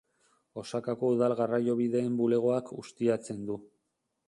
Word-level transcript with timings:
Osakako 0.61 1.11
Udal 1.15 1.35
Garraiobideen 1.41 2.17
Bulegoak 2.23 2.75
ustiatzen 2.85 3.47
du. 3.51 3.63